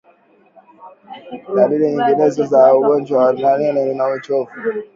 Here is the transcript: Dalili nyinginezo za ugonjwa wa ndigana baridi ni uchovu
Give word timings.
Dalili 1.55 1.85
nyinginezo 1.89 2.43
za 2.51 2.61
ugonjwa 2.79 3.17
wa 3.23 3.31
ndigana 3.33 3.73
baridi 3.75 3.93
ni 3.95 4.03
uchovu 4.17 4.51